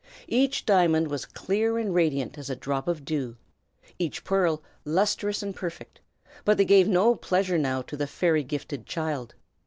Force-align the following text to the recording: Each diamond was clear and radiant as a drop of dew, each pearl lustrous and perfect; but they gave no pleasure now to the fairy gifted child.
Each 0.27 0.65
diamond 0.65 1.09
was 1.09 1.27
clear 1.27 1.77
and 1.77 1.93
radiant 1.93 2.35
as 2.39 2.49
a 2.49 2.55
drop 2.55 2.87
of 2.87 3.05
dew, 3.05 3.37
each 3.99 4.23
pearl 4.23 4.63
lustrous 4.83 5.43
and 5.43 5.55
perfect; 5.55 5.99
but 6.43 6.57
they 6.57 6.65
gave 6.65 6.87
no 6.87 7.13
pleasure 7.13 7.59
now 7.59 7.83
to 7.83 7.95
the 7.95 8.07
fairy 8.07 8.43
gifted 8.43 8.87
child. 8.87 9.35